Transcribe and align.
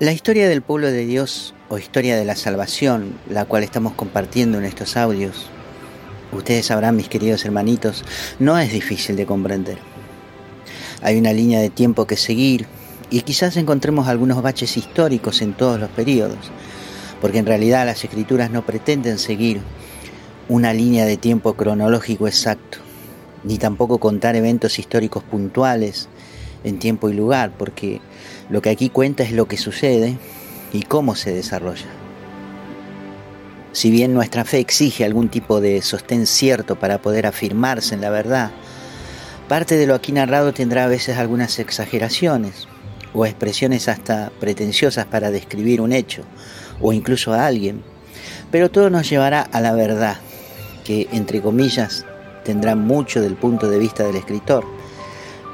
La 0.00 0.10
historia 0.10 0.48
del 0.48 0.60
pueblo 0.60 0.90
de 0.90 1.06
Dios 1.06 1.54
o 1.68 1.78
historia 1.78 2.16
de 2.16 2.24
la 2.24 2.34
salvación, 2.34 3.16
la 3.30 3.44
cual 3.44 3.62
estamos 3.62 3.92
compartiendo 3.92 4.58
en 4.58 4.64
estos 4.64 4.96
audios, 4.96 5.46
ustedes 6.32 6.66
sabrán, 6.66 6.96
mis 6.96 7.08
queridos 7.08 7.44
hermanitos, 7.44 8.04
no 8.40 8.58
es 8.58 8.72
difícil 8.72 9.14
de 9.14 9.24
comprender. 9.24 9.78
Hay 11.00 11.16
una 11.16 11.32
línea 11.32 11.60
de 11.60 11.70
tiempo 11.70 12.08
que 12.08 12.16
seguir 12.16 12.66
y 13.08 13.20
quizás 13.20 13.56
encontremos 13.56 14.08
algunos 14.08 14.42
baches 14.42 14.76
históricos 14.76 15.40
en 15.42 15.52
todos 15.52 15.78
los 15.78 15.90
periodos, 15.90 16.50
porque 17.20 17.38
en 17.38 17.46
realidad 17.46 17.86
las 17.86 18.02
escrituras 18.02 18.50
no 18.50 18.66
pretenden 18.66 19.20
seguir 19.20 19.60
una 20.48 20.74
línea 20.74 21.04
de 21.04 21.18
tiempo 21.18 21.54
cronológico 21.54 22.26
exacto, 22.26 22.78
ni 23.44 23.58
tampoco 23.58 23.98
contar 23.98 24.34
eventos 24.34 24.80
históricos 24.80 25.22
puntuales 25.22 26.08
en 26.64 26.80
tiempo 26.80 27.10
y 27.10 27.12
lugar, 27.12 27.52
porque 27.56 28.00
lo 28.50 28.62
que 28.62 28.70
aquí 28.70 28.90
cuenta 28.90 29.22
es 29.22 29.32
lo 29.32 29.46
que 29.46 29.56
sucede 29.56 30.16
y 30.72 30.82
cómo 30.82 31.14
se 31.14 31.32
desarrolla. 31.32 31.86
Si 33.72 33.90
bien 33.90 34.14
nuestra 34.14 34.44
fe 34.44 34.60
exige 34.60 35.04
algún 35.04 35.28
tipo 35.28 35.60
de 35.60 35.82
sostén 35.82 36.26
cierto 36.26 36.76
para 36.76 37.02
poder 37.02 37.26
afirmarse 37.26 37.94
en 37.94 38.00
la 38.00 38.10
verdad, 38.10 38.52
parte 39.48 39.76
de 39.76 39.86
lo 39.86 39.94
aquí 39.94 40.12
narrado 40.12 40.52
tendrá 40.52 40.84
a 40.84 40.88
veces 40.88 41.18
algunas 41.18 41.58
exageraciones 41.58 42.68
o 43.12 43.26
expresiones 43.26 43.88
hasta 43.88 44.30
pretenciosas 44.40 45.06
para 45.06 45.30
describir 45.30 45.80
un 45.80 45.92
hecho 45.92 46.22
o 46.80 46.92
incluso 46.92 47.32
a 47.32 47.46
alguien, 47.46 47.82
pero 48.50 48.70
todo 48.70 48.90
nos 48.90 49.08
llevará 49.08 49.42
a 49.42 49.60
la 49.60 49.72
verdad, 49.72 50.18
que 50.84 51.08
entre 51.12 51.40
comillas 51.40 52.04
tendrá 52.44 52.76
mucho 52.76 53.20
del 53.20 53.34
punto 53.34 53.68
de 53.68 53.78
vista 53.78 54.04
del 54.04 54.16
escritor, 54.16 54.64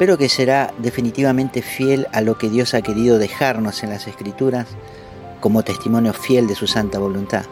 pero 0.00 0.16
que 0.16 0.30
será 0.30 0.72
definitivamente 0.78 1.60
fiel 1.60 2.06
a 2.12 2.22
lo 2.22 2.38
que 2.38 2.48
Dios 2.48 2.72
ha 2.72 2.80
querido 2.80 3.18
dejarnos 3.18 3.82
en 3.82 3.90
las 3.90 4.06
escrituras 4.06 4.66
como 5.40 5.62
testimonio 5.62 6.14
fiel 6.14 6.46
de 6.46 6.54
su 6.54 6.66
santa 6.66 6.98
voluntad. 6.98 7.44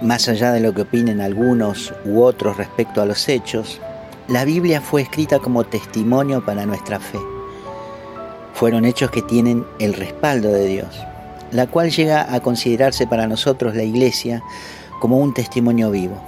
Más 0.00 0.28
allá 0.28 0.52
de 0.52 0.60
lo 0.60 0.72
que 0.72 0.82
opinen 0.82 1.20
algunos 1.20 1.92
u 2.04 2.22
otros 2.22 2.58
respecto 2.58 3.02
a 3.02 3.06
los 3.06 3.28
hechos, 3.28 3.80
la 4.28 4.44
Biblia 4.44 4.80
fue 4.80 5.02
escrita 5.02 5.40
como 5.40 5.64
testimonio 5.64 6.44
para 6.44 6.64
nuestra 6.64 7.00
fe. 7.00 7.18
Fueron 8.54 8.84
hechos 8.84 9.10
que 9.10 9.22
tienen 9.22 9.66
el 9.80 9.94
respaldo 9.94 10.52
de 10.52 10.66
Dios, 10.66 11.04
la 11.50 11.66
cual 11.66 11.90
llega 11.90 12.32
a 12.32 12.38
considerarse 12.38 13.04
para 13.08 13.26
nosotros 13.26 13.74
la 13.74 13.82
Iglesia 13.82 14.44
como 15.00 15.18
un 15.18 15.34
testimonio 15.34 15.90
vivo. 15.90 16.22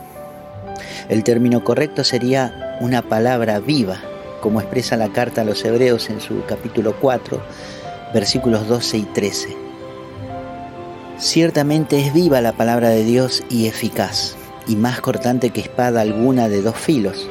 El 1.08 1.22
término 1.22 1.62
correcto 1.62 2.02
sería 2.02 2.76
una 2.80 3.02
palabra 3.02 3.60
viva, 3.60 4.00
como 4.40 4.60
expresa 4.60 4.96
la 4.96 5.12
carta 5.12 5.42
a 5.42 5.44
los 5.44 5.64
Hebreos 5.64 6.10
en 6.10 6.20
su 6.20 6.44
capítulo 6.46 6.94
4, 7.00 7.40
versículos 8.12 8.66
12 8.68 8.96
y 8.98 9.02
13. 9.02 9.56
Ciertamente 11.18 12.00
es 12.00 12.14
viva 12.14 12.40
la 12.40 12.52
palabra 12.52 12.88
de 12.88 13.04
Dios 13.04 13.42
y 13.50 13.66
eficaz, 13.66 14.36
y 14.66 14.76
más 14.76 15.00
cortante 15.00 15.50
que 15.50 15.60
espada 15.60 16.00
alguna 16.00 16.48
de 16.48 16.62
dos 16.62 16.76
filos. 16.76 17.28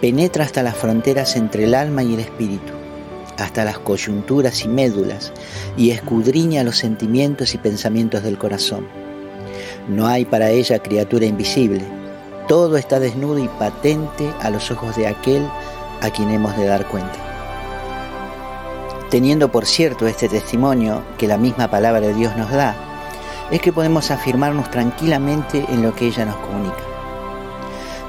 Penetra 0.00 0.44
hasta 0.44 0.62
las 0.62 0.76
fronteras 0.76 1.36
entre 1.36 1.64
el 1.64 1.74
alma 1.74 2.02
y 2.02 2.14
el 2.14 2.20
espíritu, 2.20 2.72
hasta 3.36 3.64
las 3.64 3.78
coyunturas 3.78 4.64
y 4.64 4.68
médulas, 4.68 5.32
y 5.76 5.90
escudriña 5.90 6.64
los 6.64 6.78
sentimientos 6.78 7.54
y 7.54 7.58
pensamientos 7.58 8.22
del 8.22 8.38
corazón. 8.38 8.86
No 9.88 10.06
hay 10.06 10.24
para 10.24 10.50
ella 10.50 10.80
criatura 10.80 11.26
invisible, 11.26 11.84
todo 12.48 12.78
está 12.78 12.98
desnudo 12.98 13.38
y 13.38 13.46
patente 13.46 14.32
a 14.40 14.50
los 14.50 14.70
ojos 14.70 14.96
de 14.96 15.06
aquel 15.06 15.46
a 16.00 16.10
quien 16.10 16.30
hemos 16.30 16.56
de 16.56 16.66
dar 16.66 16.86
cuenta. 16.86 17.18
Teniendo 19.10 19.50
por 19.50 19.64
cierto 19.64 20.06
este 20.06 20.28
testimonio 20.28 21.02
que 21.16 21.26
la 21.26 21.38
misma 21.38 21.68
palabra 21.68 22.00
de 22.00 22.14
Dios 22.14 22.36
nos 22.36 22.50
da, 22.50 22.74
es 23.50 23.60
que 23.60 23.72
podemos 23.72 24.10
afirmarnos 24.10 24.70
tranquilamente 24.70 25.64
en 25.68 25.82
lo 25.82 25.94
que 25.94 26.06
ella 26.06 26.26
nos 26.26 26.36
comunica. 26.36 26.82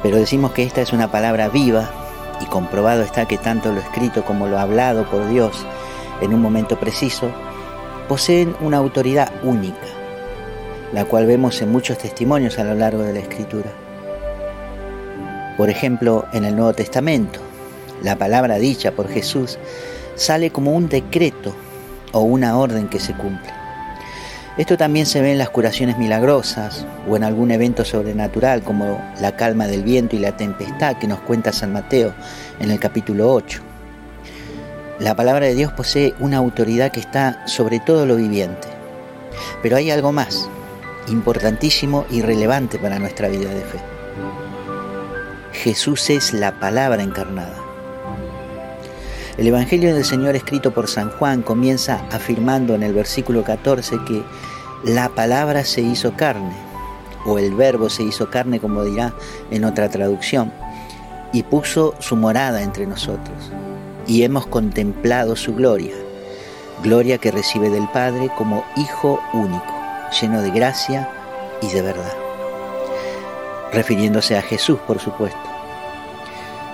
Pero 0.04 0.18
decimos 0.18 0.52
que 0.52 0.64
esta 0.64 0.82
es 0.82 0.92
una 0.92 1.12
palabra 1.12 1.48
viva 1.50 1.90
y 2.42 2.46
comprobado 2.46 3.04
está 3.04 3.26
que 3.26 3.38
tanto 3.38 3.72
lo 3.72 3.80
escrito 3.80 4.24
como 4.24 4.48
lo 4.48 4.60
hablado 4.60 5.10
por 5.10 5.28
Dios 5.30 5.66
en 6.22 6.34
un 6.34 6.42
momento 6.42 6.80
preciso 6.80 7.30
poseen 8.08 8.56
una 8.60 8.78
autoridad 8.78 9.32
única, 9.44 9.88
la 10.94 11.06
cual 11.06 11.26
vemos 11.26 11.62
en 11.62 11.72
muchos 11.72 11.98
testimonios 11.98 12.58
a 12.60 12.64
lo 12.64 12.74
largo 12.74 13.04
de 13.04 13.14
la 13.14 13.20
escritura. 13.20 13.72
Por 15.58 15.70
ejemplo, 15.70 16.26
en 16.34 16.46
el 16.46 16.56
Nuevo 16.56 16.74
Testamento, 16.74 17.40
la 18.04 18.18
palabra 18.18 18.58
dicha 18.58 18.92
por 18.92 19.10
Jesús 19.10 19.58
sale 20.16 20.52
como 20.52 20.74
un 20.74 20.90
decreto 20.90 21.56
o 22.12 22.22
una 22.22 22.58
orden 22.58 22.88
que 22.88 23.00
se 23.00 23.14
cumple. 23.14 23.52
Esto 24.58 24.76
también 24.76 25.06
se 25.06 25.22
ve 25.22 25.32
en 25.32 25.38
las 25.38 25.50
curaciones 25.50 25.98
milagrosas 25.98 26.86
o 27.08 27.16
en 27.16 27.24
algún 27.24 27.52
evento 27.52 27.86
sobrenatural 27.86 28.62
como 28.62 29.02
la 29.22 29.38
calma 29.38 29.68
del 29.68 29.84
viento 29.84 30.18
y 30.18 30.20
la 30.20 30.36
tempestad 30.36 30.98
que 30.98 31.08
nos 31.08 31.22
cuenta 31.22 31.54
San 31.54 31.72
Mateo 31.72 32.14
en 32.60 32.70
el 32.70 32.80
capítulo 32.80 33.32
8. 33.34 33.62
La 35.00 35.16
palabra 35.16 35.46
de 35.46 35.56
Dios 35.56 35.72
posee 35.72 36.14
una 36.20 36.38
autoridad 36.38 36.92
que 36.92 37.00
está 37.00 37.48
sobre 37.48 37.80
todo 37.80 38.06
lo 38.06 38.18
viviente. 38.18 38.68
Pero 39.64 39.78
hay 39.78 39.92
algo 39.92 40.12
más, 40.12 40.50
importantísimo 41.08 42.06
y 42.10 42.22
relevante 42.22 42.78
para 42.80 43.00
nuestra 43.00 43.30
vida 43.30 43.50
de 43.50 43.62
fe. 43.62 43.80
Jesús 45.54 46.10
es 46.10 46.34
la 46.34 46.60
palabra 46.60 47.02
encarnada. 47.02 47.69
El 49.40 49.48
Evangelio 49.48 49.96
del 49.96 50.04
Señor 50.04 50.36
escrito 50.36 50.72
por 50.72 50.90
San 50.90 51.12
Juan 51.12 51.44
comienza 51.44 52.06
afirmando 52.12 52.76
en 52.76 52.84
el 52.84 52.94
versículo 52.94 53.46
14 53.46 53.98
que 54.06 54.22
la 54.84 55.08
palabra 55.08 55.64
se 55.64 55.80
hizo 55.80 56.12
carne, 56.18 56.52
o 57.26 57.40
el 57.40 57.56
verbo 57.56 57.90
se 57.90 58.04
hizo 58.04 58.30
carne 58.30 58.60
como 58.60 58.84
dirá 58.84 59.14
en 59.50 59.64
otra 59.64 59.88
traducción, 59.88 60.52
y 61.32 61.44
puso 61.44 61.96
su 62.00 62.18
morada 62.18 62.62
entre 62.64 62.86
nosotros, 62.86 63.50
y 64.06 64.24
hemos 64.24 64.46
contemplado 64.46 65.38
su 65.38 65.56
gloria, 65.56 65.96
gloria 66.84 67.18
que 67.18 67.32
recibe 67.32 67.70
del 67.70 67.88
Padre 67.94 68.30
como 68.38 68.66
Hijo 68.76 69.22
único, 69.32 69.74
lleno 70.20 70.42
de 70.42 70.52
gracia 70.52 71.10
y 71.62 71.68
de 71.70 71.82
verdad. 71.82 72.14
Refiriéndose 73.72 74.38
a 74.38 74.42
Jesús, 74.42 74.80
por 74.86 75.00
supuesto. 75.00 75.49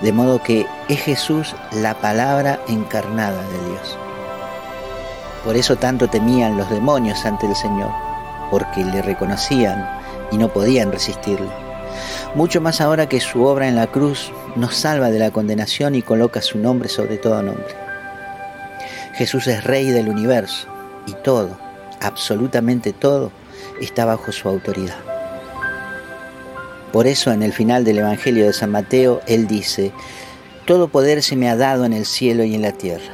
De 0.02 0.12
modo 0.12 0.42
que 0.42 0.66
es 0.88 1.00
Jesús 1.00 1.54
la 1.72 1.94
palabra 1.94 2.60
encarnada 2.68 3.42
de 3.42 3.70
Dios. 3.70 3.98
Por 5.44 5.56
eso 5.56 5.76
tanto 5.76 6.08
temían 6.08 6.56
los 6.56 6.68
demonios 6.70 7.24
ante 7.24 7.46
el 7.46 7.54
Señor, 7.54 7.90
porque 8.50 8.84
le 8.84 9.00
reconocían 9.00 9.88
y 10.30 10.38
no 10.38 10.48
podían 10.48 10.92
resistirle. 10.92 11.48
Mucho 12.34 12.60
más 12.60 12.80
ahora 12.80 13.08
que 13.08 13.20
su 13.20 13.44
obra 13.44 13.68
en 13.68 13.76
la 13.76 13.86
cruz 13.86 14.30
nos 14.56 14.74
salva 14.76 15.10
de 15.10 15.18
la 15.18 15.30
condenación 15.30 15.94
y 15.94 16.02
coloca 16.02 16.42
su 16.42 16.58
nombre 16.58 16.88
sobre 16.88 17.16
todo 17.16 17.42
nombre. 17.42 17.74
Jesús 19.14 19.46
es 19.46 19.64
Rey 19.64 19.88
del 19.90 20.08
universo 20.08 20.68
y 21.06 21.12
todo, 21.12 21.56
absolutamente 22.02 22.92
todo, 22.92 23.32
está 23.80 24.04
bajo 24.04 24.32
su 24.32 24.48
autoridad. 24.48 25.15
Por 26.92 27.06
eso 27.06 27.32
en 27.32 27.42
el 27.42 27.52
final 27.52 27.84
del 27.84 27.98
Evangelio 27.98 28.46
de 28.46 28.52
San 28.52 28.70
Mateo, 28.70 29.20
Él 29.26 29.46
dice, 29.46 29.92
Todo 30.64 30.88
poder 30.88 31.22
se 31.22 31.36
me 31.36 31.48
ha 31.48 31.56
dado 31.56 31.84
en 31.84 31.92
el 31.92 32.06
cielo 32.06 32.44
y 32.44 32.54
en 32.54 32.62
la 32.62 32.72
tierra. 32.72 33.12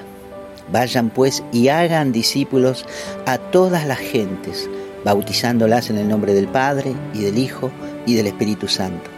Vayan 0.71 1.10
pues 1.10 1.43
y 1.53 1.69
hagan 1.69 2.12
discípulos 2.12 2.84
a 3.27 3.38
todas 3.38 3.87
las 3.87 3.99
gentes, 3.99 4.71
bautizándolas 5.05 5.91
en 5.91 5.99
el 5.99 6.09
nombre 6.09 6.34
del 6.34 6.49
Padre 6.49 6.94
y 7.15 7.22
del 7.22 7.38
Hijo 7.38 7.71
y 8.06 8.15
del 8.15 8.28
Espíritu 8.28 8.69
Santo, 8.69 9.11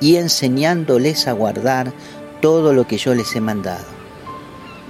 y 0.00 0.16
enseñándoles 0.16 1.26
a 1.28 1.32
guardar 1.32 1.92
todo 2.40 2.72
lo 2.72 2.86
que 2.86 2.98
yo 2.98 3.14
les 3.14 3.34
he 3.34 3.40
mandado. 3.40 3.84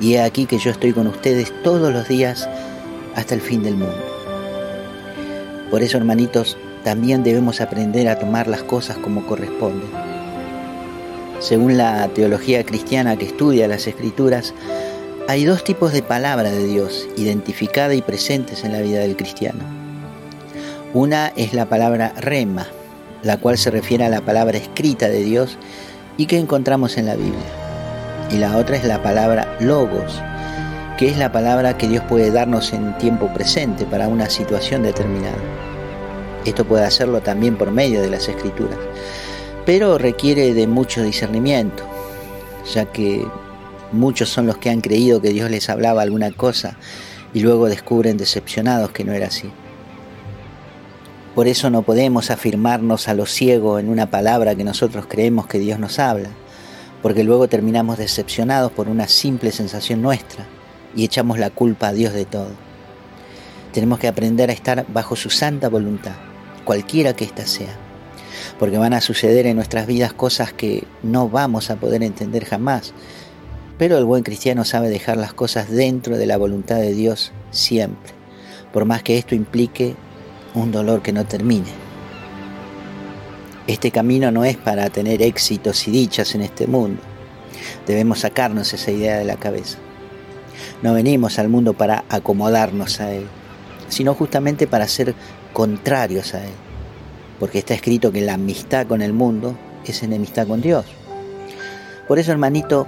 Y 0.00 0.15
he 0.15 0.22
aquí 0.22 0.46
que 0.46 0.58
yo 0.58 0.70
estoy 0.70 0.93
con 0.93 1.06
ustedes 1.06 1.52
todos 1.62 1.93
los 1.93 2.08
días 2.08 2.49
hasta 3.14 3.35
el 3.35 3.41
fin 3.41 3.62
del 3.62 3.76
mundo. 3.76 4.05
Por 5.70 5.82
eso, 5.82 5.96
hermanitos, 5.96 6.56
también 6.84 7.23
debemos 7.23 7.61
aprender 7.61 8.08
a 8.08 8.19
tomar 8.19 8.49
las 8.49 8.62
cosas 8.62 8.96
como 8.99 9.26
corresponden. 9.26 9.88
Según 11.40 11.76
la 11.76 12.08
teología 12.08 12.64
cristiana 12.64 13.17
que 13.17 13.26
estudia 13.26 13.69
las 13.69 13.87
escrituras, 13.87 14.55
hay 15.29 15.44
dos 15.44 15.64
tipos 15.64 15.93
de 15.93 16.02
palabra 16.02 16.50
de 16.50 16.67
Dios 16.67 17.08
identificada 17.17 17.94
y 17.94 18.02
presentes 18.02 18.64
en 18.64 18.73
la 18.73 18.81
vida 18.81 19.00
del 19.00 19.17
cristiano. 19.17 19.61
Una 20.94 21.32
es 21.37 21.55
la 21.55 21.67
palabra 21.67 22.12
rema, 22.20 22.67
la 23.23 23.38
cual 23.38 23.58
se 23.58 23.70
refiere 23.70 24.05
a 24.05 24.08
la 24.08 24.20
palabra 24.20 24.58
escrita 24.58 25.08
de 25.08 25.23
Dios 25.23 25.58
y 26.17 26.26
que 26.26 26.38
encontramos 26.38 26.99
en 26.99 27.06
la 27.06 27.14
Biblia. 27.14 27.40
Y 28.31 28.37
la 28.37 28.56
otra 28.56 28.76
es 28.76 28.84
la 28.84 29.02
palabra 29.02 29.56
logos, 29.61 30.20
que 30.99 31.08
es 31.08 31.19
la 31.19 31.32
palabra 31.32 31.76
que 31.76 31.88
Dios 31.88 32.05
puede 32.08 32.31
darnos 32.31 32.73
en 32.73 32.96
tiempo 32.99 33.32
presente 33.32 33.84
para 33.84 34.08
una 34.08 34.29
situación 34.29 34.82
determinada. 34.82 35.71
Esto 36.44 36.65
puede 36.65 36.85
hacerlo 36.85 37.21
también 37.21 37.56
por 37.56 37.71
medio 37.71 38.00
de 38.00 38.11
las 38.11 38.29
escrituras, 38.29 38.79
pero 39.65 39.97
requiere 39.97 40.55
de 40.55 40.67
mucho 40.67 41.03
discernimiento, 41.03 41.85
ya 42.75 42.87
que 42.87 43.25
muchos 43.93 44.29
son 44.29 44.47
los 44.47 44.59
que 44.59 44.71
han 44.71 44.81
creído 44.81 45.21
que 45.21 45.31
Dios 45.31 45.50
les 45.50 45.69
hablaba 45.69 46.03
alguna 46.03 46.33
cosa 46.33 46.77
y 47.33 47.41
luego 47.41 47.69
descubren 47.69 48.17
decepcionados 48.17 48.91
que 48.91 49.05
no 49.05 49.12
era 49.12 49.29
así. 49.29 49.50
Por 51.35 51.47
eso 51.47 51.71
no 51.71 51.83
podemos 51.83 52.31
afirmarnos 52.31 53.09
a 53.09 53.15
lo 53.15 53.25
ciego 53.25 53.79
en 53.79 53.89
una 53.89 54.11
palabra 54.11 54.55
que 54.55 54.65
nosotros 54.65 55.06
creemos 55.09 55.47
que 55.47 55.59
Dios 55.59 55.79
nos 55.79 55.99
habla, 55.99 56.29
porque 57.03 57.25
luego 57.25 57.49
terminamos 57.49 57.99
decepcionados 57.99 58.73
por 58.73 58.89
una 58.89 59.09
simple 59.09 59.50
sensación 59.50 60.03
nuestra 60.03 60.47
y 60.94 61.05
echamos 61.05 61.39
la 61.39 61.50
culpa 61.50 61.89
a 61.89 61.93
Dios 61.93 62.12
de 62.12 62.27
todo. 62.27 62.50
Tenemos 63.73 63.99
que 63.99 64.09
aprender 64.09 64.50
a 64.50 64.53
estar 64.53 64.85
bajo 64.93 65.17
su 65.17 65.31
santa 65.31 65.71
voluntad, 65.71 66.17
cualquiera 66.64 67.14
que 67.14 67.25
ésta 67.25 67.47
sea, 67.47 67.76
porque 68.59 68.79
van 68.79 68.94
a 68.94 69.00
suceder 69.00 69.47
en 69.47 69.56
nuestras 69.56 69.87
vidas 69.87 70.12
cosas 70.12 70.53
que 70.53 70.85
no 71.03 71.29
vamos 71.29 71.70
a 71.70 71.76
poder 71.76 72.03
entender 72.03 72.44
jamás, 72.44 72.93
pero 73.79 73.99
el 73.99 74.05
buen 74.05 74.23
cristiano 74.23 74.64
sabe 74.64 74.91
dejar 74.91 75.17
las 75.17 75.35
cosas 75.35 75.70
dentro 75.70 76.17
de 76.17 76.26
la 76.26 76.37
voluntad 76.37 76.76
de 76.76 76.94
Dios 76.94 77.32
siempre, 77.50 78.12
por 78.73 78.85
más 78.85 79.03
que 79.03 79.19
esto 79.19 79.35
implique 79.35 79.94
un 80.55 80.70
dolor 80.70 81.03
que 81.03 81.12
no 81.12 81.25
termine. 81.25 81.70
Este 83.67 83.91
camino 83.91 84.31
no 84.31 84.44
es 84.44 84.56
para 84.56 84.91
tener 84.91 85.23
éxitos 85.23 85.87
y 85.87 85.93
dichas 85.93 86.35
en 86.35 86.43
este 86.43 86.67
mundo. 86.67 87.00
Debemos 87.87 88.20
sacarnos 88.20 88.73
esa 88.73 88.91
idea 88.91 89.19
de 89.19 89.25
la 89.25 89.37
cabeza. 89.37 89.79
No 90.82 90.94
venimos 90.94 91.38
al 91.38 91.49
mundo 91.49 91.73
para 91.73 92.05
acomodarnos 92.08 93.00
a 93.00 93.12
Él, 93.12 93.26
sino 93.88 94.15
justamente 94.15 94.67
para 94.67 94.88
ser 94.88 95.15
contrarios 95.52 96.34
a 96.34 96.44
Él. 96.44 96.52
Porque 97.38 97.58
está 97.58 97.75
escrito 97.75 98.12
que 98.12 98.20
la 98.20 98.34
amistad 98.34 98.87
con 98.87 99.02
el 99.02 99.12
mundo 99.12 99.56
es 99.84 100.02
enemistad 100.02 100.46
con 100.46 100.60
Dios. 100.60 100.87
Por 102.08 102.19
eso, 102.19 102.32
hermanito, 102.32 102.87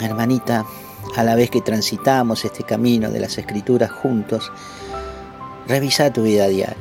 hermanita, 0.00 0.66
a 1.14 1.24
la 1.24 1.34
vez 1.34 1.50
que 1.50 1.60
transitamos 1.60 2.44
este 2.44 2.64
camino 2.64 3.10
de 3.10 3.20
las 3.20 3.38
escrituras 3.38 3.90
juntos, 3.90 4.52
revisa 5.66 6.12
tu 6.12 6.22
vida 6.22 6.48
diaria. 6.48 6.76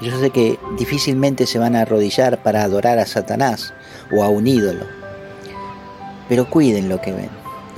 Yo 0.00 0.18
sé 0.18 0.30
que 0.30 0.58
difícilmente 0.76 1.46
se 1.46 1.58
van 1.58 1.76
a 1.76 1.82
arrodillar 1.82 2.42
para 2.42 2.64
adorar 2.64 2.98
a 2.98 3.06
Satanás 3.06 3.72
o 4.10 4.24
a 4.24 4.28
un 4.28 4.46
ídolo, 4.46 4.84
pero 6.28 6.50
cuiden 6.50 6.88
lo 6.88 7.00
que 7.00 7.12
ven 7.12 7.30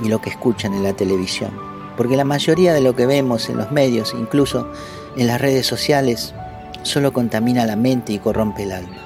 y 0.03 0.09
lo 0.09 0.19
que 0.19 0.31
escuchan 0.31 0.73
en 0.73 0.83
la 0.83 0.93
televisión, 0.93 1.51
porque 1.97 2.17
la 2.17 2.25
mayoría 2.25 2.73
de 2.73 2.81
lo 2.81 2.95
que 2.95 3.05
vemos 3.05 3.49
en 3.49 3.57
los 3.57 3.71
medios, 3.71 4.13
incluso 4.17 4.69
en 5.15 5.27
las 5.27 5.39
redes 5.39 5.65
sociales, 5.65 6.33
solo 6.83 7.13
contamina 7.13 7.65
la 7.65 7.75
mente 7.75 8.13
y 8.13 8.19
corrompe 8.19 8.63
el 8.63 8.71
alma. 8.71 8.97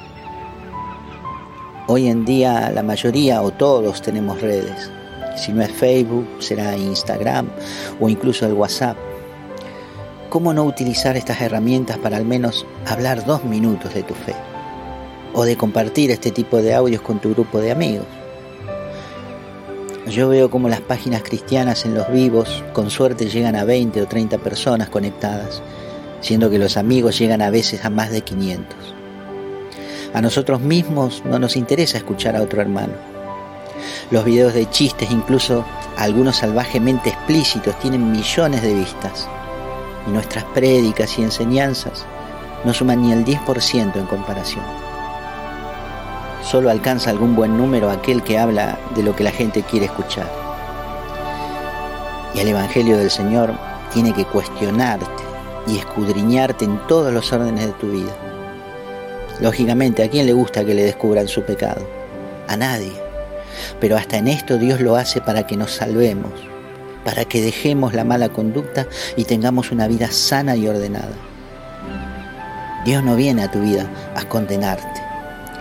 Hoy 1.87 2.07
en 2.07 2.25
día 2.25 2.69
la 2.71 2.83
mayoría 2.83 3.41
o 3.41 3.51
todos 3.51 4.01
tenemos 4.01 4.41
redes. 4.41 4.91
Si 5.35 5.51
no 5.51 5.63
es 5.63 5.71
Facebook, 5.71 6.27
será 6.39 6.77
Instagram 6.77 7.47
o 7.99 8.09
incluso 8.09 8.45
el 8.45 8.53
WhatsApp. 8.53 8.97
¿Cómo 10.29 10.53
no 10.53 10.63
utilizar 10.65 11.17
estas 11.17 11.41
herramientas 11.41 11.97
para 11.97 12.17
al 12.17 12.25
menos 12.25 12.65
hablar 12.85 13.25
dos 13.25 13.43
minutos 13.43 13.93
de 13.93 14.03
tu 14.03 14.13
fe? 14.13 14.35
O 15.33 15.45
de 15.45 15.57
compartir 15.57 16.11
este 16.11 16.29
tipo 16.29 16.61
de 16.61 16.75
audios 16.75 17.01
con 17.01 17.19
tu 17.19 17.31
grupo 17.33 17.59
de 17.59 17.71
amigos. 17.71 18.05
Yo 20.09 20.27
veo 20.27 20.49
como 20.49 20.69
las 20.69 20.81
páginas 20.81 21.21
cristianas 21.21 21.85
en 21.85 21.93
los 21.93 22.11
vivos 22.11 22.63
con 22.73 22.89
suerte 22.89 23.29
llegan 23.29 23.55
a 23.55 23.63
20 23.63 24.01
o 24.01 24.07
30 24.07 24.39
personas 24.39 24.89
conectadas, 24.89 25.61
siendo 26.19 26.49
que 26.49 26.57
los 26.57 26.77
amigos 26.77 27.19
llegan 27.19 27.43
a 27.43 27.51
veces 27.51 27.85
a 27.85 27.91
más 27.91 28.09
de 28.09 28.21
500. 28.21 28.75
A 30.15 30.21
nosotros 30.21 30.61
mismos 30.61 31.21
no 31.25 31.37
nos 31.37 31.55
interesa 31.55 31.97
escuchar 31.97 32.35
a 32.35 32.41
otro 32.41 32.59
hermano. 32.59 32.93
Los 34.09 34.25
videos 34.25 34.55
de 34.55 34.67
chistes, 34.71 35.11
incluso 35.11 35.63
algunos 35.95 36.37
salvajemente 36.37 37.09
explícitos, 37.09 37.77
tienen 37.77 38.11
millones 38.11 38.63
de 38.63 38.73
vistas. 38.73 39.27
Y 40.07 40.09
nuestras 40.09 40.43
prédicas 40.45 41.19
y 41.19 41.21
enseñanzas 41.21 42.03
no 42.65 42.73
suman 42.73 43.03
ni 43.03 43.11
el 43.11 43.23
10% 43.23 43.95
en 43.95 44.05
comparación. 44.07 44.88
Solo 46.43 46.69
alcanza 46.69 47.09
algún 47.09 47.35
buen 47.35 47.57
número 47.57 47.89
aquel 47.89 48.23
que 48.23 48.37
habla 48.37 48.77
de 48.95 49.03
lo 49.03 49.15
que 49.15 49.23
la 49.23 49.31
gente 49.31 49.63
quiere 49.63 49.85
escuchar. 49.87 50.29
Y 52.33 52.39
el 52.39 52.47
Evangelio 52.49 52.97
del 52.97 53.11
Señor 53.11 53.53
tiene 53.93 54.13
que 54.13 54.25
cuestionarte 54.25 55.05
y 55.67 55.77
escudriñarte 55.77 56.65
en 56.65 56.79
todos 56.87 57.13
los 57.13 57.31
órdenes 57.33 57.65
de 57.65 57.73
tu 57.73 57.91
vida 57.91 58.11
Lógicamente, 59.41 60.03
¿a 60.03 60.09
quién 60.09 60.25
le 60.25 60.33
gusta 60.33 60.65
que 60.65 60.75
le 60.75 60.83
descubran 60.83 61.29
su 61.29 61.43
pecado? 61.43 61.87
A 62.47 62.57
nadie. 62.57 62.91
Pero 63.79 63.95
hasta 63.95 64.17
en 64.17 64.27
esto 64.27 64.57
Dios 64.57 64.81
lo 64.81 64.97
hace 64.97 65.21
para 65.21 65.47
que 65.47 65.55
nos 65.55 65.71
salvemos, 65.71 66.33
para 67.05 67.23
que 67.23 67.41
dejemos 67.41 67.93
la 67.93 68.03
mala 68.03 68.29
conducta 68.29 68.87
y 69.15 69.23
tengamos 69.23 69.71
una 69.71 69.87
vida 69.87 70.11
sana 70.11 70.57
y 70.57 70.67
ordenada. 70.67 71.15
Dios 72.83 73.01
no 73.03 73.15
viene 73.15 73.43
a 73.43 73.51
tu 73.51 73.61
vida 73.61 73.89
a 74.15 74.25
condenarte, 74.25 75.01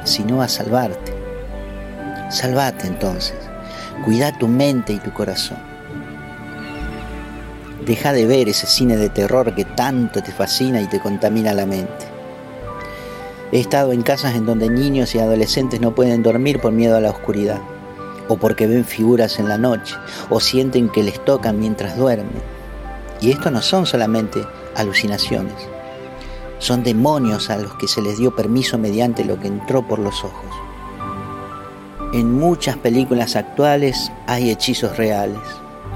sino 0.04 0.42
a 0.42 0.48
salvarte. 0.48 1.12
Salvate 2.30 2.86
entonces. 2.86 3.36
Cuida 4.04 4.36
tu 4.36 4.48
mente 4.48 4.92
y 4.92 4.98
tu 4.98 5.12
corazón. 5.12 5.58
Deja 7.84 8.12
de 8.12 8.26
ver 8.26 8.48
ese 8.48 8.66
cine 8.66 8.96
de 8.96 9.08
terror 9.08 9.54
que 9.54 9.64
tanto 9.64 10.22
te 10.22 10.30
fascina 10.30 10.80
y 10.80 10.86
te 10.86 11.00
contamina 11.00 11.54
la 11.54 11.66
mente. 11.66 12.06
He 13.50 13.60
estado 13.60 13.92
en 13.92 14.02
casas 14.02 14.34
en 14.34 14.44
donde 14.44 14.68
niños 14.68 15.14
y 15.14 15.18
adolescentes 15.20 15.80
no 15.80 15.94
pueden 15.94 16.22
dormir 16.22 16.60
por 16.60 16.70
miedo 16.70 16.96
a 16.96 17.00
la 17.00 17.10
oscuridad, 17.10 17.60
o 18.28 18.36
porque 18.36 18.66
ven 18.66 18.84
figuras 18.84 19.38
en 19.38 19.48
la 19.48 19.56
noche, 19.56 19.94
o 20.28 20.38
sienten 20.38 20.90
que 20.90 21.02
les 21.02 21.24
tocan 21.24 21.58
mientras 21.58 21.96
duermen. 21.96 22.42
Y 23.22 23.30
esto 23.30 23.50
no 23.50 23.62
son 23.62 23.86
solamente 23.86 24.46
alucinaciones, 24.76 25.54
son 26.58 26.82
demonios 26.82 27.50
a 27.50 27.56
los 27.56 27.74
que 27.74 27.88
se 27.88 28.02
les 28.02 28.18
dio 28.18 28.34
permiso 28.34 28.78
mediante 28.78 29.24
lo 29.24 29.38
que 29.38 29.48
entró 29.48 29.86
por 29.86 29.98
los 29.98 30.24
ojos. 30.24 30.50
En 32.12 32.38
muchas 32.38 32.76
películas 32.76 33.36
actuales 33.36 34.10
hay 34.26 34.50
hechizos 34.50 34.96
reales, 34.96 35.40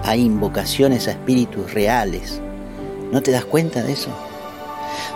hay 0.04 0.22
invocaciones 0.22 1.08
a 1.08 1.12
espíritus 1.12 1.72
reales. 1.74 2.40
¿No 3.10 3.22
te 3.22 3.30
das 3.30 3.44
cuenta 3.44 3.82
de 3.82 3.92
eso? 3.92 4.10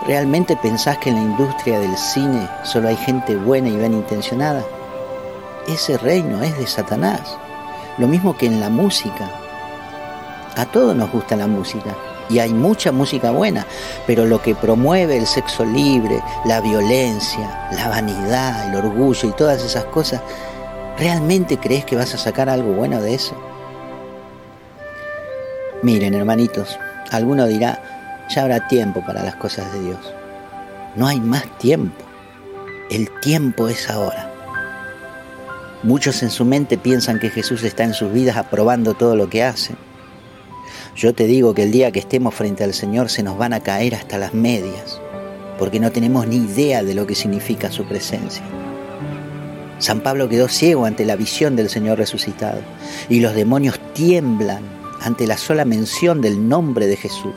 ¿Realmente 0.05 0.57
pensás 0.57 0.97
que 0.97 1.09
en 1.09 1.15
la 1.15 1.21
industria 1.21 1.79
del 1.79 1.97
cine 1.97 2.47
solo 2.63 2.89
hay 2.89 2.97
gente 2.97 3.35
buena 3.35 3.69
y 3.69 3.77
bien 3.77 3.93
intencionada? 3.93 4.63
Ese 5.67 5.97
reino 5.97 6.41
es 6.41 6.57
de 6.57 6.67
Satanás. 6.67 7.37
Lo 7.97 8.07
mismo 8.07 8.37
que 8.37 8.45
en 8.47 8.59
la 8.59 8.69
música. 8.69 9.29
A 10.55 10.65
todos 10.65 10.95
nos 10.95 11.11
gusta 11.11 11.35
la 11.35 11.47
música 11.47 11.95
y 12.29 12.39
hay 12.39 12.53
mucha 12.53 12.91
música 12.91 13.31
buena, 13.31 13.65
pero 14.05 14.25
lo 14.25 14.41
que 14.41 14.55
promueve 14.55 15.17
el 15.17 15.27
sexo 15.27 15.65
libre, 15.65 16.21
la 16.45 16.61
violencia, 16.61 17.69
la 17.73 17.89
vanidad, 17.89 18.69
el 18.69 18.75
orgullo 18.75 19.29
y 19.29 19.33
todas 19.33 19.63
esas 19.63 19.85
cosas, 19.85 20.21
¿realmente 20.97 21.57
crees 21.57 21.85
que 21.85 21.95
vas 21.95 22.13
a 22.13 22.17
sacar 22.17 22.49
algo 22.49 22.73
bueno 22.73 23.01
de 23.01 23.13
eso? 23.13 23.35
Miren, 25.83 26.15
hermanitos, 26.15 26.77
alguno 27.11 27.45
dirá, 27.45 28.27
ya 28.29 28.41
habrá 28.41 28.67
tiempo 28.67 29.03
para 29.05 29.23
las 29.23 29.35
cosas 29.35 29.71
de 29.73 29.81
Dios. 29.81 30.13
No 30.95 31.07
hay 31.07 31.19
más 31.19 31.45
tiempo. 31.59 32.03
El 32.89 33.09
tiempo 33.19 33.67
es 33.67 33.89
ahora. 33.89 34.31
Muchos 35.83 36.23
en 36.23 36.31
su 36.31 36.43
mente 36.43 36.77
piensan 36.77 37.19
que 37.19 37.29
Jesús 37.29 37.63
está 37.63 37.83
en 37.83 37.93
sus 37.93 38.11
vidas 38.11 38.35
aprobando 38.35 38.95
todo 38.95 39.15
lo 39.15 39.29
que 39.29 39.43
hacen. 39.43 39.77
Yo 40.97 41.13
te 41.13 41.27
digo 41.27 41.53
que 41.53 41.61
el 41.61 41.71
día 41.71 41.91
que 41.91 41.99
estemos 41.99 42.33
frente 42.33 42.63
al 42.63 42.73
Señor 42.73 43.11
se 43.11 43.21
nos 43.21 43.37
van 43.37 43.53
a 43.53 43.59
caer 43.59 43.93
hasta 43.93 44.17
las 44.17 44.33
medias, 44.33 44.99
porque 45.59 45.79
no 45.79 45.91
tenemos 45.91 46.25
ni 46.25 46.37
idea 46.37 46.83
de 46.83 46.95
lo 46.95 47.05
que 47.05 47.13
significa 47.13 47.71
su 47.71 47.85
presencia. 47.85 48.41
San 49.77 50.01
Pablo 50.01 50.27
quedó 50.27 50.47
ciego 50.47 50.85
ante 50.85 51.05
la 51.05 51.15
visión 51.15 51.55
del 51.55 51.69
Señor 51.69 51.99
resucitado 51.99 52.61
y 53.09 53.19
los 53.19 53.35
demonios 53.35 53.79
tiemblan 53.93 54.63
ante 54.99 55.27
la 55.27 55.37
sola 55.37 55.65
mención 55.65 56.19
del 56.19 56.49
nombre 56.49 56.87
de 56.87 56.97
Jesús. 56.97 57.35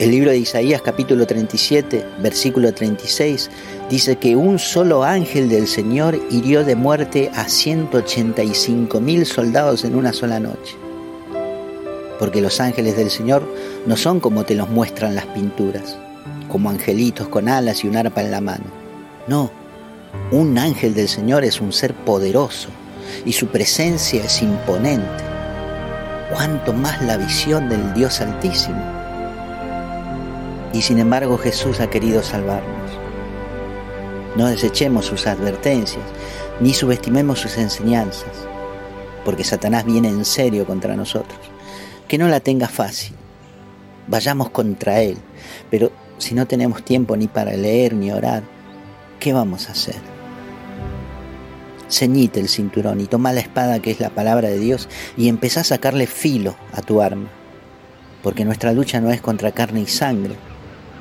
El 0.00 0.10
libro 0.10 0.32
de 0.32 0.38
Isaías 0.38 0.82
capítulo 0.82 1.24
37, 1.24 2.04
versículo 2.20 2.74
36, 2.74 3.48
dice 3.88 4.16
que 4.16 4.34
un 4.34 4.58
solo 4.58 5.04
ángel 5.04 5.48
del 5.48 5.68
Señor 5.68 6.20
hirió 6.32 6.64
de 6.64 6.74
muerte 6.74 7.30
a 7.32 7.48
185 7.48 9.00
mil 9.00 9.24
soldados 9.24 9.84
en 9.84 9.94
una 9.94 10.12
sola 10.12 10.40
noche. 10.40 10.76
Porque 12.18 12.40
los 12.40 12.60
ángeles 12.60 12.96
del 12.96 13.10
Señor 13.10 13.42
no 13.86 13.96
son 13.96 14.20
como 14.20 14.44
te 14.44 14.54
los 14.54 14.68
muestran 14.68 15.14
las 15.14 15.26
pinturas, 15.26 15.98
como 16.48 16.70
angelitos 16.70 17.28
con 17.28 17.48
alas 17.48 17.84
y 17.84 17.88
un 17.88 17.96
arpa 17.96 18.22
en 18.22 18.30
la 18.30 18.40
mano. 18.40 18.64
No, 19.26 19.50
un 20.30 20.56
ángel 20.58 20.94
del 20.94 21.08
Señor 21.08 21.44
es 21.44 21.60
un 21.60 21.72
ser 21.72 21.94
poderoso 21.94 22.68
y 23.24 23.32
su 23.32 23.48
presencia 23.48 24.24
es 24.24 24.42
imponente. 24.42 25.24
Cuanto 26.32 26.72
más 26.72 27.02
la 27.02 27.16
visión 27.16 27.68
del 27.68 27.94
Dios 27.94 28.20
Altísimo 28.20 28.96
y 30.76 30.82
sin 30.82 30.98
embargo 30.98 31.38
Jesús 31.38 31.80
ha 31.80 31.88
querido 31.88 32.22
salvarnos. 32.22 32.90
No 34.36 34.46
desechemos 34.46 35.06
sus 35.06 35.26
advertencias, 35.26 36.04
ni 36.60 36.74
subestimemos 36.74 37.40
sus 37.40 37.56
enseñanzas, 37.56 38.46
porque 39.24 39.44
Satanás 39.44 39.86
viene 39.86 40.08
en 40.08 40.24
serio 40.24 40.66
contra 40.66 40.94
nosotros. 40.94 41.38
Que 42.08 42.18
no 42.18 42.28
la 42.28 42.40
tenga 42.40 42.68
fácil. 42.68 43.14
Vayamos 44.08 44.50
contra 44.50 45.00
Él, 45.00 45.18
pero 45.70 45.90
si 46.18 46.34
no 46.34 46.46
tenemos 46.46 46.84
tiempo 46.84 47.16
ni 47.16 47.26
para 47.26 47.52
leer 47.52 47.94
ni 47.94 48.10
orar, 48.12 48.42
¿qué 49.20 49.32
vamos 49.32 49.68
a 49.68 49.72
hacer? 49.72 49.96
Ceñite 51.88 52.40
el 52.40 52.48
cinturón 52.48 53.00
y 53.00 53.06
toma 53.06 53.32
la 53.32 53.40
espada 53.40 53.80
que 53.80 53.90
es 53.90 54.00
la 54.00 54.10
palabra 54.10 54.48
de 54.48 54.58
Dios 54.58 54.88
y 55.16 55.28
empezá 55.28 55.60
a 55.60 55.64
sacarle 55.64 56.06
filo 56.06 56.56
a 56.72 56.82
tu 56.82 57.00
arma, 57.00 57.28
porque 58.22 58.44
nuestra 58.44 58.72
lucha 58.72 59.00
no 59.00 59.10
es 59.10 59.20
contra 59.20 59.52
carne 59.52 59.82
y 59.82 59.86
sangre, 59.86 60.34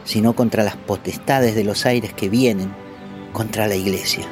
sino 0.03 0.35
contra 0.35 0.63
las 0.63 0.75
potestades 0.75 1.55
de 1.55 1.63
los 1.63 1.85
aires 1.85 2.13
que 2.13 2.29
vienen 2.29 2.71
contra 3.33 3.67
la 3.67 3.75
iglesia. 3.75 4.25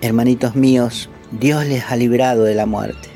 Hermanitos 0.00 0.54
míos, 0.54 1.10
Dios 1.32 1.66
les 1.66 1.84
ha 1.90 1.96
librado 1.96 2.44
de 2.44 2.54
la 2.54 2.66
muerte, 2.66 3.08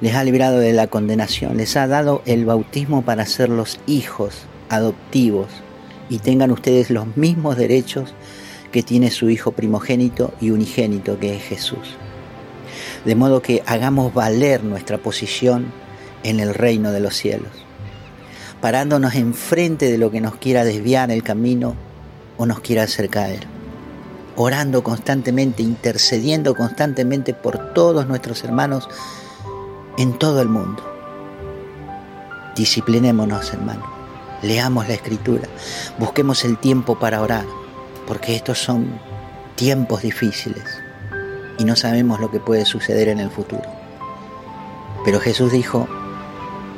les 0.00 0.14
ha 0.14 0.24
librado 0.24 0.58
de 0.58 0.72
la 0.72 0.88
condenación, 0.88 1.56
les 1.56 1.76
ha 1.76 1.86
dado 1.86 2.22
el 2.26 2.44
bautismo 2.44 3.02
para 3.02 3.26
ser 3.26 3.48
los 3.48 3.80
hijos 3.86 4.46
adoptivos 4.68 5.48
y 6.08 6.18
tengan 6.18 6.50
ustedes 6.50 6.90
los 6.90 7.16
mismos 7.16 7.56
derechos 7.56 8.14
que 8.72 8.82
tiene 8.82 9.10
su 9.10 9.30
Hijo 9.30 9.52
primogénito 9.52 10.34
y 10.40 10.50
unigénito, 10.50 11.18
que 11.18 11.36
es 11.36 11.42
Jesús. 11.42 11.96
De 13.04 13.14
modo 13.14 13.40
que 13.40 13.62
hagamos 13.66 14.12
valer 14.12 14.64
nuestra 14.64 14.98
posición 14.98 15.72
en 16.24 16.40
el 16.40 16.54
reino 16.54 16.92
de 16.92 17.00
los 17.00 17.14
cielos, 17.14 17.52
parándonos 18.60 19.14
enfrente 19.14 19.90
de 19.90 19.98
lo 19.98 20.10
que 20.10 20.20
nos 20.20 20.36
quiera 20.36 20.64
desviar 20.64 21.10
el 21.10 21.22
camino 21.22 21.74
o 22.36 22.44
nos 22.44 22.60
quiera 22.60 22.82
hacer 22.82 23.08
caer, 23.08 23.46
orando 24.34 24.82
constantemente, 24.82 25.62
intercediendo 25.62 26.54
constantemente 26.54 27.32
por 27.32 27.72
todos 27.72 28.06
nuestros 28.06 28.44
hermanos 28.44 28.88
en 29.98 30.18
todo 30.18 30.40
el 30.40 30.48
mundo. 30.48 30.82
Disciplinémonos, 32.54 33.52
hermanos, 33.52 33.88
leamos 34.42 34.88
la 34.88 34.94
escritura, 34.94 35.48
busquemos 35.98 36.44
el 36.44 36.58
tiempo 36.58 36.98
para 36.98 37.20
orar 37.20 37.44
porque 38.06 38.36
estos 38.36 38.58
son 38.58 38.98
tiempos 39.56 40.02
difíciles 40.02 40.80
y 41.58 41.64
no 41.64 41.76
sabemos 41.76 42.20
lo 42.20 42.30
que 42.30 42.40
puede 42.40 42.64
suceder 42.64 43.08
en 43.08 43.20
el 43.20 43.30
futuro. 43.30 43.64
Pero 45.04 45.20
Jesús 45.20 45.52
dijo, 45.52 45.88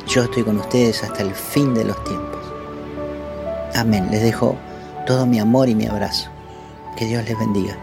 yo 0.07 0.25
estoy 0.25 0.43
con 0.43 0.59
ustedes 0.59 1.03
hasta 1.03 1.23
el 1.23 1.35
fin 1.35 1.75
de 1.75 1.85
los 1.85 2.03
tiempos. 2.05 2.41
Amén. 3.75 4.09
Les 4.11 4.23
dejo 4.23 4.57
todo 5.07 5.27
mi 5.27 5.39
amor 5.39 5.69
y 5.69 5.75
mi 5.75 5.87
abrazo. 5.87 6.31
Que 6.97 7.07
Dios 7.07 7.25
les 7.25 7.39
bendiga. 7.39 7.77